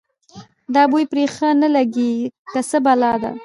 دا 0.73 0.83
بوی 0.91 1.03
پرې 1.11 1.25
ښه 1.35 1.49
نه 1.61 1.67
لګېږي 1.75 2.31
که 2.51 2.59
څه 2.69 2.77
بلا 2.85 3.13
ده. 3.23 3.31